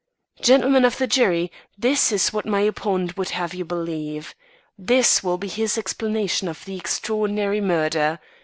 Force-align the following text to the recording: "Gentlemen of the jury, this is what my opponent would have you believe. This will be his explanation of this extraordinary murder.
"Gentlemen 0.41 0.83
of 0.83 0.97
the 0.97 1.05
jury, 1.05 1.51
this 1.77 2.11
is 2.11 2.33
what 2.33 2.47
my 2.47 2.61
opponent 2.61 3.17
would 3.17 3.29
have 3.29 3.53
you 3.53 3.63
believe. 3.63 4.33
This 4.75 5.21
will 5.23 5.37
be 5.37 5.47
his 5.47 5.77
explanation 5.77 6.47
of 6.47 6.65
this 6.65 6.79
extraordinary 6.79 7.61
murder. 7.61 8.17